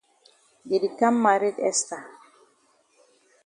[0.67, 2.03] Dey di kam maret Esther.